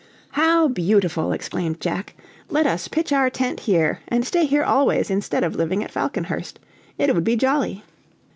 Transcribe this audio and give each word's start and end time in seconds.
"How 0.31 0.67
beautiful!" 0.67 1.31
exclaimed 1.31 1.79
Jack, 1.79 2.15
"let 2.49 2.65
us 2.65 2.87
pitch 2.87 3.13
our 3.13 3.29
tent 3.29 3.59
here 3.59 3.99
and 4.07 4.25
stay 4.25 4.47
here 4.47 4.63
always 4.63 5.11
instead 5.11 5.43
of 5.43 5.53
living 5.55 5.83
at 5.83 5.91
Falconhurst. 5.91 6.57
It 6.97 7.13
would 7.13 7.23
be 7.23 7.35
jolly." 7.35 7.83